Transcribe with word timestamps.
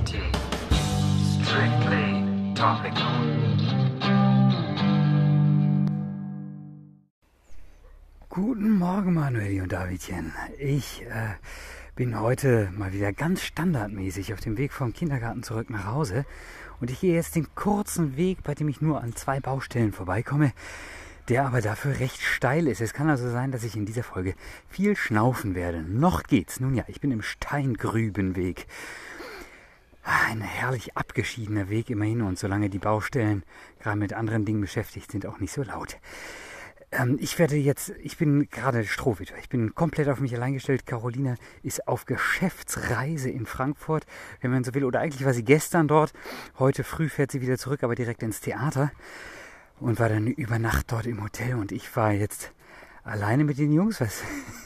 Strictly 0.00 0.24
topical. 2.54 3.04
Guten 8.30 8.78
Morgen, 8.78 9.12
Manueli 9.12 9.60
und 9.60 9.72
Davidchen. 9.72 10.32
Ich 10.58 11.02
äh, 11.02 11.34
bin 11.96 12.18
heute 12.18 12.70
mal 12.74 12.94
wieder 12.94 13.12
ganz 13.12 13.42
standardmäßig 13.42 14.32
auf 14.32 14.40
dem 14.40 14.56
Weg 14.56 14.72
vom 14.72 14.94
Kindergarten 14.94 15.42
zurück 15.42 15.68
nach 15.68 15.84
Hause. 15.84 16.24
Und 16.80 16.90
ich 16.90 17.00
gehe 17.00 17.14
jetzt 17.14 17.36
den 17.36 17.54
kurzen 17.54 18.16
Weg, 18.16 18.42
bei 18.42 18.54
dem 18.54 18.68
ich 18.68 18.80
nur 18.80 19.02
an 19.02 19.14
zwei 19.14 19.38
Baustellen 19.38 19.92
vorbeikomme, 19.92 20.54
der 21.28 21.44
aber 21.44 21.60
dafür 21.60 22.00
recht 22.00 22.22
steil 22.22 22.68
ist. 22.68 22.80
Es 22.80 22.94
kann 22.94 23.10
also 23.10 23.30
sein, 23.30 23.52
dass 23.52 23.64
ich 23.64 23.76
in 23.76 23.84
dieser 23.84 24.02
Folge 24.04 24.34
viel 24.66 24.96
schnaufen 24.96 25.54
werde. 25.54 25.82
Noch 25.82 26.22
geht's. 26.22 26.58
Nun 26.58 26.74
ja, 26.74 26.84
ich 26.86 27.02
bin 27.02 27.10
im 27.10 27.20
Steingrübenweg. 27.20 28.66
Ein 30.12 30.40
herrlich 30.40 30.96
abgeschiedener 30.96 31.70
Weg 31.70 31.88
immerhin 31.88 32.22
und 32.22 32.36
solange 32.36 32.68
die 32.68 32.80
Baustellen 32.80 33.44
gerade 33.78 33.96
mit 33.96 34.12
anderen 34.12 34.44
Dingen 34.44 34.60
beschäftigt 34.60 35.12
sind, 35.12 35.24
auch 35.24 35.38
nicht 35.38 35.52
so 35.52 35.62
laut. 35.62 35.98
Ähm, 36.90 37.16
ich 37.20 37.38
werde 37.38 37.54
jetzt, 37.54 37.90
ich 38.02 38.16
bin 38.16 38.48
gerade 38.50 38.84
Strohwitwer. 38.84 39.38
Ich 39.38 39.48
bin 39.48 39.72
komplett 39.72 40.08
auf 40.08 40.18
mich 40.18 40.34
allein 40.34 40.54
gestellt. 40.54 40.84
Carolina 40.84 41.36
ist 41.62 41.86
auf 41.86 42.06
Geschäftsreise 42.06 43.30
in 43.30 43.46
Frankfurt, 43.46 44.04
wenn 44.40 44.50
man 44.50 44.64
so 44.64 44.74
will. 44.74 44.82
Oder 44.82 44.98
eigentlich 44.98 45.24
war 45.24 45.32
sie 45.32 45.44
gestern 45.44 45.86
dort. 45.86 46.12
Heute 46.58 46.82
früh 46.82 47.08
fährt 47.08 47.30
sie 47.30 47.40
wieder 47.40 47.56
zurück, 47.56 47.84
aber 47.84 47.94
direkt 47.94 48.24
ins 48.24 48.40
Theater. 48.40 48.90
Und 49.78 50.00
war 50.00 50.08
dann 50.08 50.26
über 50.26 50.58
Nacht 50.58 50.90
dort 50.90 51.06
im 51.06 51.22
Hotel. 51.22 51.54
Und 51.54 51.70
ich 51.70 51.94
war 51.94 52.10
jetzt 52.10 52.50
alleine 53.04 53.44
mit 53.44 53.58
den 53.58 53.72
Jungs. 53.72 54.00
Was 54.00 54.24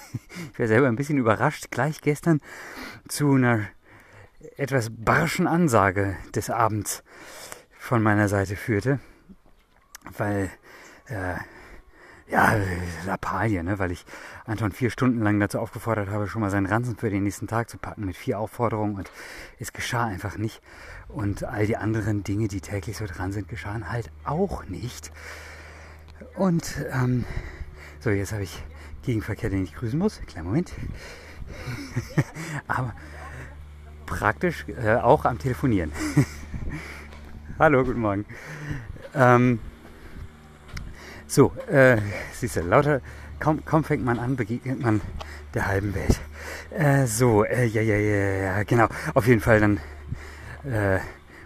ich 0.54 0.58
war 0.58 0.66
selber 0.66 0.88
ein 0.88 0.96
bisschen 0.96 1.18
überrascht. 1.18 1.70
Gleich 1.70 2.00
gestern 2.00 2.40
zu 3.06 3.34
einer 3.34 3.66
etwas 4.56 4.88
barschen 4.90 5.46
Ansage 5.46 6.16
des 6.34 6.50
Abends 6.50 7.02
von 7.78 8.02
meiner 8.02 8.28
Seite 8.28 8.56
führte. 8.56 9.00
Weil 10.16 10.50
äh, 11.08 11.36
ja, 12.28 12.56
Lappalie, 13.04 13.62
ne? 13.62 13.78
weil 13.78 13.92
ich 13.92 14.04
Anton 14.44 14.72
vier 14.72 14.90
Stunden 14.90 15.20
lang 15.20 15.38
dazu 15.38 15.60
aufgefordert 15.60 16.08
habe, 16.08 16.26
schon 16.26 16.40
mal 16.40 16.50
seinen 16.50 16.66
Ranzen 16.66 16.96
für 16.96 17.10
den 17.10 17.22
nächsten 17.22 17.46
Tag 17.46 17.70
zu 17.70 17.78
packen 17.78 18.04
mit 18.04 18.16
vier 18.16 18.40
Aufforderungen 18.40 18.96
und 18.96 19.10
es 19.60 19.72
geschah 19.72 20.04
einfach 20.04 20.36
nicht. 20.36 20.60
Und 21.08 21.44
all 21.44 21.66
die 21.66 21.76
anderen 21.76 22.24
Dinge, 22.24 22.48
die 22.48 22.60
täglich 22.60 22.96
so 22.96 23.06
dran 23.06 23.32
sind, 23.32 23.48
geschahen 23.48 23.90
halt 23.90 24.10
auch 24.24 24.64
nicht. 24.64 25.12
Und 26.34 26.84
ähm, 26.90 27.24
so, 28.00 28.10
jetzt 28.10 28.32
habe 28.32 28.42
ich 28.42 28.64
Gegenverkehr, 29.02 29.50
den 29.50 29.62
ich 29.62 29.74
grüßen 29.74 29.98
muss. 29.98 30.20
Kleinen 30.26 30.46
Moment. 30.46 30.72
Aber 32.66 32.92
praktisch 34.06 34.64
äh, 34.68 34.94
auch 34.94 35.24
am 35.24 35.38
Telefonieren. 35.38 35.92
Hallo, 37.58 37.84
guten 37.84 38.00
Morgen. 38.00 38.24
Ähm, 39.14 39.58
so, 41.26 41.52
äh, 41.68 41.98
siehst 42.32 42.56
du, 42.56 42.60
lauter, 42.60 43.00
kaum, 43.40 43.64
kaum 43.64 43.84
fängt 43.84 44.04
man 44.04 44.18
an, 44.18 44.36
begegnet 44.36 44.80
man 44.80 45.00
der 45.54 45.66
halben 45.66 45.94
Welt. 45.94 46.20
Äh, 46.70 47.06
so, 47.06 47.44
äh, 47.44 47.64
ja, 47.66 47.82
ja, 47.82 47.96
ja, 47.96 48.16
ja, 48.16 48.62
genau. 48.62 48.88
Auf 49.14 49.26
jeden 49.26 49.40
Fall, 49.40 49.60
dann 49.60 49.80
äh, 50.64 51.00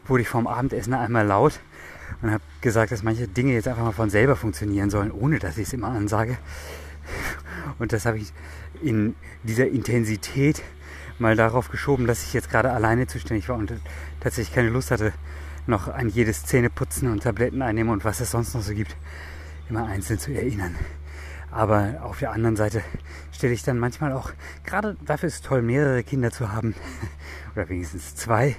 wurde 0.07 0.23
ich 0.23 0.29
vorm 0.29 0.47
Abendessen 0.47 0.93
einmal 0.93 1.27
laut 1.27 1.61
und 2.21 2.31
habe 2.31 2.43
gesagt, 2.61 2.93
dass 2.93 3.03
manche 3.03 3.27
Dinge 3.27 3.53
jetzt 3.53 3.69
einfach 3.69 3.83
mal 3.83 3.93
von 3.93 4.11
selber 4.11 4.37
funktionieren 4.37 4.91
sollen, 4.91 5.11
ohne 5.11 5.39
dass 5.39 5.57
ich 5.57 5.69
es 5.69 5.73
immer 5.73 5.89
ansage. 5.89 6.37
Und 7.79 7.93
das 7.93 8.05
habe 8.05 8.19
ich 8.19 8.33
in 8.83 9.15
dieser 9.43 9.69
Intensität 9.69 10.63
mal 11.21 11.37
darauf 11.37 11.71
geschoben, 11.71 12.07
dass 12.07 12.23
ich 12.23 12.33
jetzt 12.33 12.51
gerade 12.51 12.73
alleine 12.73 13.07
zuständig 13.07 13.49
war 13.49 13.57
und 13.57 13.73
tatsächlich 14.21 14.55
keine 14.55 14.71
Lust 14.71 14.91
hatte, 14.91 15.13
noch 15.67 15.89
an 15.89 16.09
jedes 16.09 16.45
Zähneputzen 16.45 17.11
und 17.11 17.23
Tabletten 17.23 17.63
einnehmen 17.63 17.93
und 17.93 18.05
was 18.05 18.21
es 18.21 18.31
sonst 18.31 18.55
noch 18.55 18.63
so 18.63 18.75
gibt, 18.75 18.97
immer 19.69 19.87
einzeln 19.87 20.19
zu 20.19 20.33
erinnern. 20.33 20.75
Aber 21.51 22.01
auf 22.03 22.19
der 22.21 22.33
anderen 22.33 22.57
Seite 22.57 22.83
stelle 23.33 23.53
ich 23.53 23.63
dann 23.63 23.79
manchmal 23.79 24.13
auch, 24.13 24.33
gerade 24.65 24.97
dafür 25.05 25.27
ist 25.27 25.35
es 25.37 25.43
toll, 25.43 25.63
mehrere 25.63 26.03
Kinder 26.03 26.31
zu 26.31 26.53
haben, 26.53 26.75
oder 27.55 27.69
wenigstens 27.69 28.15
zwei, 28.15 28.57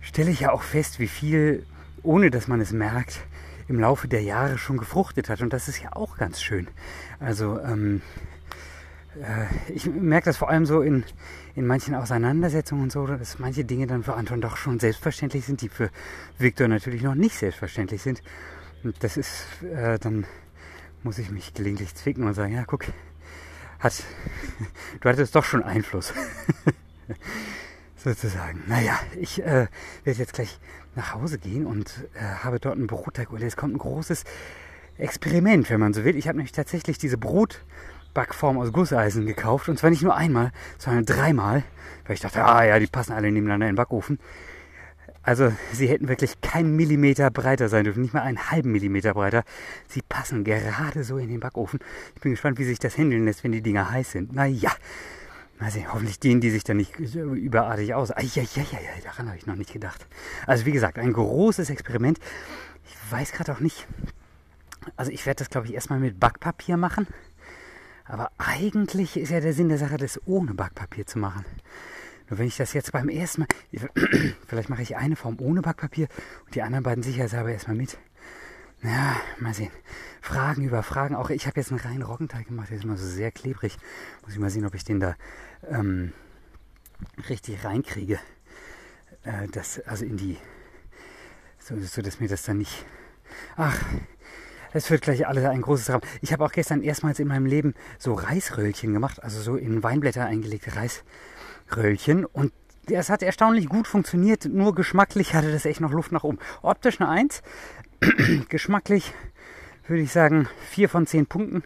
stelle 0.00 0.30
ich 0.30 0.40
ja 0.40 0.52
auch 0.52 0.62
fest, 0.62 1.00
wie 1.00 1.08
viel, 1.08 1.66
ohne 2.02 2.30
dass 2.30 2.46
man 2.46 2.60
es 2.60 2.72
merkt, 2.72 3.20
im 3.66 3.80
Laufe 3.80 4.08
der 4.08 4.22
Jahre 4.22 4.58
schon 4.58 4.76
gefruchtet 4.76 5.28
hat. 5.28 5.40
Und 5.40 5.52
das 5.52 5.68
ist 5.68 5.82
ja 5.82 5.90
auch 5.92 6.16
ganz 6.16 6.42
schön. 6.42 6.68
Also 7.18 7.58
ähm, 7.60 8.02
äh, 8.26 8.33
ich 9.72 9.86
merke 9.86 10.26
das 10.26 10.36
vor 10.36 10.50
allem 10.50 10.66
so 10.66 10.80
in, 10.80 11.04
in 11.54 11.66
manchen 11.66 11.94
Auseinandersetzungen 11.94 12.84
und 12.84 12.92
so, 12.92 13.06
dass 13.06 13.38
manche 13.38 13.64
Dinge 13.64 13.86
dann 13.86 14.02
für 14.02 14.14
Anton 14.14 14.40
doch 14.40 14.56
schon 14.56 14.80
selbstverständlich 14.80 15.44
sind, 15.44 15.60
die 15.60 15.68
für 15.68 15.90
Viktor 16.38 16.68
natürlich 16.68 17.02
noch 17.02 17.14
nicht 17.14 17.38
selbstverständlich 17.38 18.02
sind. 18.02 18.22
Und 18.82 19.02
das 19.02 19.16
ist, 19.16 19.46
äh, 19.62 19.98
dann 19.98 20.26
muss 21.02 21.18
ich 21.18 21.30
mich 21.30 21.54
gelegentlich 21.54 21.94
zwicken 21.94 22.24
und 22.24 22.34
sagen, 22.34 22.54
ja, 22.54 22.64
guck, 22.66 22.86
hat, 23.78 24.02
du 25.00 25.08
hattest 25.08 25.34
doch 25.34 25.44
schon 25.44 25.62
Einfluss. 25.62 26.12
Sozusagen. 27.96 28.62
Naja, 28.66 28.98
ich 29.18 29.42
äh, 29.42 29.68
werde 30.04 30.18
jetzt 30.18 30.34
gleich 30.34 30.58
nach 30.94 31.14
Hause 31.14 31.38
gehen 31.38 31.66
und 31.66 32.04
äh, 32.14 32.20
habe 32.20 32.60
dort 32.60 32.76
einen 32.76 32.86
Brotteig. 32.86 33.30
Und 33.30 33.42
es 33.42 33.56
kommt 33.56 33.74
ein 33.74 33.78
großes 33.78 34.24
Experiment, 34.98 35.70
wenn 35.70 35.80
man 35.80 35.94
so 35.94 36.04
will. 36.04 36.16
Ich 36.16 36.28
habe 36.28 36.36
nämlich 36.36 36.52
tatsächlich 36.52 36.98
diese 36.98 37.16
Brotbackform 38.14 38.58
aus 38.58 38.72
Gusseisen 38.72 39.26
gekauft. 39.26 39.68
Und 39.68 39.78
zwar 39.78 39.90
nicht 39.90 40.02
nur 40.02 40.14
einmal, 40.14 40.52
sondern 40.78 41.04
dreimal. 41.04 41.64
Weil 42.06 42.14
ich 42.14 42.20
dachte, 42.20 42.44
ah 42.44 42.64
ja, 42.64 42.78
die 42.78 42.86
passen 42.86 43.12
alle 43.12 43.30
nebeneinander 43.30 43.66
in 43.66 43.72
den 43.72 43.76
Backofen. 43.76 44.18
Also 45.22 45.52
sie 45.72 45.88
hätten 45.88 46.08
wirklich 46.08 46.40
keinen 46.42 46.76
Millimeter 46.76 47.30
breiter 47.30 47.70
sein 47.70 47.84
dürfen, 47.84 48.02
nicht 48.02 48.12
mal 48.12 48.20
einen 48.20 48.50
halben 48.50 48.72
Millimeter 48.72 49.14
breiter. 49.14 49.42
Sie 49.88 50.02
passen 50.02 50.44
gerade 50.44 51.02
so 51.02 51.16
in 51.16 51.28
den 51.28 51.40
Backofen. 51.40 51.80
Ich 52.14 52.20
bin 52.20 52.32
gespannt, 52.32 52.58
wie 52.58 52.64
sich 52.64 52.78
das 52.78 52.98
handeln 52.98 53.24
lässt, 53.24 53.42
wenn 53.42 53.52
die 53.52 53.62
Dinger 53.62 53.90
heiß 53.90 54.12
sind. 54.12 54.34
Naja, 54.34 54.70
mal 55.58 55.70
sehen, 55.70 55.86
hoffentlich 55.90 56.20
dehnen 56.20 56.42
die 56.42 56.50
sich 56.50 56.62
dann 56.62 56.76
nicht 56.76 56.98
überartig 56.98 57.94
aus. 57.94 58.10
Eieieiei, 58.10 59.02
daran 59.02 59.28
habe 59.28 59.38
ich 59.38 59.46
noch 59.46 59.56
nicht 59.56 59.72
gedacht. 59.72 60.06
Also 60.46 60.66
wie 60.66 60.72
gesagt, 60.72 60.98
ein 60.98 61.14
großes 61.14 61.70
Experiment. 61.70 62.18
Ich 62.86 63.12
weiß 63.12 63.32
gerade 63.32 63.52
auch 63.52 63.60
nicht. 63.60 63.86
Also 64.96 65.10
ich 65.10 65.24
werde 65.24 65.38
das, 65.38 65.48
glaube 65.48 65.68
ich, 65.68 65.74
erstmal 65.74 66.00
mit 66.00 66.20
Backpapier 66.20 66.76
machen. 66.76 67.06
Aber 68.04 68.30
eigentlich 68.38 69.16
ist 69.16 69.30
ja 69.30 69.40
der 69.40 69.52
Sinn 69.52 69.68
der 69.68 69.78
Sache, 69.78 69.96
das 69.96 70.20
ohne 70.26 70.54
Backpapier 70.54 71.06
zu 71.06 71.18
machen. 71.18 71.44
Nur 72.28 72.38
wenn 72.38 72.46
ich 72.46 72.56
das 72.56 72.72
jetzt 72.72 72.92
beim 72.92 73.08
ersten 73.08 73.42
Mal, 73.42 73.48
vielleicht 74.46 74.68
mache 74.68 74.82
ich 74.82 74.96
eine 74.96 75.16
Form 75.16 75.36
ohne 75.40 75.62
Backpapier 75.62 76.08
und 76.46 76.54
die 76.54 76.62
anderen 76.62 76.84
beiden 76.84 77.02
sicherheitshalber 77.02 77.50
erstmal 77.50 77.76
mit. 77.76 77.98
Ja, 78.82 79.16
mal 79.40 79.54
sehen. 79.54 79.70
Fragen 80.20 80.62
über 80.62 80.82
Fragen. 80.82 81.14
Auch 81.14 81.30
ich 81.30 81.46
habe 81.46 81.58
jetzt 81.58 81.70
einen 81.70 81.80
reinen 81.80 82.02
Roggenteig 82.02 82.46
gemacht, 82.46 82.68
der 82.70 82.76
ist 82.76 82.84
immer 82.84 82.98
so 82.98 83.06
sehr 83.06 83.30
klebrig. 83.30 83.78
Muss 84.22 84.34
ich 84.34 84.38
mal 84.38 84.50
sehen, 84.50 84.66
ob 84.66 84.74
ich 84.74 84.84
den 84.84 85.00
da 85.00 85.16
ähm, 85.70 86.12
richtig 87.28 87.64
reinkriege. 87.64 88.18
Äh, 89.22 89.48
das, 89.48 89.80
also 89.80 90.04
in 90.04 90.18
die, 90.18 90.36
so, 91.58 91.78
so 91.80 92.02
dass 92.02 92.20
mir 92.20 92.28
das 92.28 92.42
dann 92.42 92.58
nicht. 92.58 92.84
Ach, 93.56 93.82
es 94.74 94.90
wird 94.90 95.02
gleich 95.02 95.26
alles 95.26 95.44
ein 95.44 95.62
großes 95.62 95.90
Raum. 95.90 96.02
Ich 96.20 96.32
habe 96.32 96.44
auch 96.44 96.52
gestern 96.52 96.82
erstmals 96.82 97.18
in 97.18 97.28
meinem 97.28 97.46
Leben 97.46 97.74
so 97.98 98.12
Reisröllchen 98.12 98.92
gemacht, 98.92 99.22
also 99.22 99.40
so 99.40 99.56
in 99.56 99.82
Weinblätter 99.82 100.26
eingelegte 100.26 100.76
Reis. 100.76 101.04
Röllchen 101.74 102.26
und 102.26 102.52
es 102.90 103.08
hat 103.08 103.22
erstaunlich 103.22 103.68
gut 103.68 103.86
funktioniert, 103.86 104.44
nur 104.44 104.74
geschmacklich 104.74 105.32
hatte 105.32 105.50
das 105.50 105.64
echt 105.64 105.80
noch 105.80 105.92
Luft 105.92 106.12
nach 106.12 106.24
oben. 106.24 106.38
Optisch 106.60 107.00
eine 107.00 107.08
1, 107.08 107.42
geschmacklich 108.50 109.14
würde 109.86 110.02
ich 110.02 110.12
sagen 110.12 110.48
4 110.70 110.88
von 110.90 111.06
10 111.06 111.26
Punkten. 111.26 111.64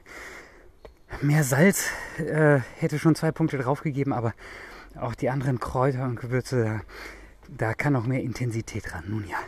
Mehr 1.22 1.42
Salz 1.42 1.88
äh, 2.18 2.60
hätte 2.76 2.98
schon 2.98 3.14
zwei 3.14 3.32
Punkte 3.32 3.58
draufgegeben, 3.58 4.12
aber 4.12 4.34
auch 5.00 5.14
die 5.14 5.30
anderen 5.30 5.58
Kräuter 5.58 6.04
und 6.04 6.20
Gewürze, 6.20 6.62
da, 6.62 6.80
da 7.48 7.74
kann 7.74 7.94
noch 7.94 8.06
mehr 8.06 8.22
Intensität 8.22 8.94
ran. 8.94 9.04
Nun 9.08 9.26
ja. 9.26 9.38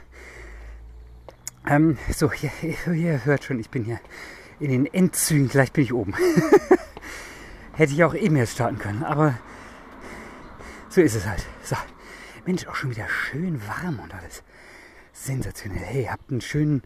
Ähm, 1.66 1.98
so, 2.12 2.32
hier, 2.32 2.50
ihr 2.92 3.24
hört 3.24 3.44
schon, 3.44 3.58
ich 3.58 3.70
bin 3.70 3.84
hier 3.84 4.00
in 4.58 4.70
den 4.70 4.86
Endzügen. 4.86 5.48
Gleich 5.48 5.72
bin 5.72 5.84
ich 5.84 5.92
oben. 5.92 6.14
Hätte 7.72 7.92
ich 7.92 8.04
auch 8.04 8.14
eben 8.14 8.36
jetzt 8.36 8.52
starten 8.52 8.78
können, 8.78 9.04
aber 9.04 9.38
so 10.88 11.00
ist 11.00 11.14
es 11.14 11.26
halt. 11.26 11.46
So. 11.62 11.76
Mensch, 12.46 12.66
auch 12.66 12.74
schon 12.74 12.90
wieder 12.90 13.08
schön 13.08 13.60
warm 13.66 14.00
und 14.00 14.14
alles. 14.14 14.42
Sensationell. 15.12 15.82
Hey, 15.82 16.04
habt 16.04 16.30
einen 16.30 16.40
schönen. 16.40 16.82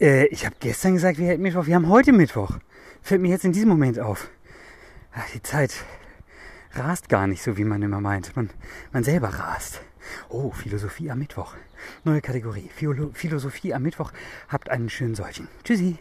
Äh, 0.00 0.26
ich 0.26 0.44
habe 0.44 0.56
gestern 0.60 0.94
gesagt, 0.94 1.18
wir 1.18 1.28
hätten 1.28 1.42
Mittwoch. 1.42 1.66
Wir 1.66 1.74
haben 1.74 1.88
heute 1.88 2.12
Mittwoch. 2.12 2.58
Fällt 3.02 3.20
mir 3.20 3.30
jetzt 3.30 3.44
in 3.44 3.52
diesem 3.52 3.68
Moment 3.68 3.98
auf. 3.98 4.30
Ach, 5.12 5.28
die 5.32 5.42
Zeit 5.42 5.72
rast 6.72 7.08
gar 7.08 7.26
nicht 7.26 7.42
so, 7.42 7.56
wie 7.56 7.64
man 7.64 7.82
immer 7.82 8.00
meint. 8.00 8.36
Man, 8.36 8.50
man 8.92 9.04
selber 9.04 9.28
rast. 9.28 9.80
Oh, 10.28 10.50
Philosophie 10.50 11.10
am 11.10 11.18
Mittwoch. 11.18 11.54
Neue 12.04 12.20
Kategorie. 12.20 12.70
Philo 12.74 13.10
Philosophie 13.12 13.74
am 13.74 13.82
Mittwoch. 13.82 14.12
Habt 14.48 14.70
einen 14.70 14.88
schönen 14.88 15.14
solchen. 15.14 15.48
Tschüssi. 15.64 15.98